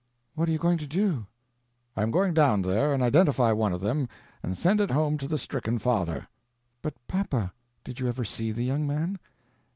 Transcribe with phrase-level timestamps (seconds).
[0.33, 1.27] "What are you going to do?"
[1.95, 4.09] "I am going down there and identify one of them
[4.41, 6.27] and send it home to the stricken father."
[6.81, 9.19] "But papa, did you ever see the young man?"